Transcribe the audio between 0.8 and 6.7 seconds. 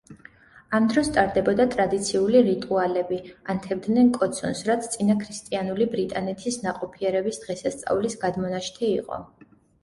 დროს ტარდებოდა ტრადიციული რიტუალები, ანთებდნენ კოცონს, რაც წინაქრისტიანული ბრიტანეთის